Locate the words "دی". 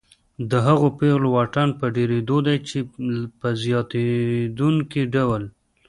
2.47-2.57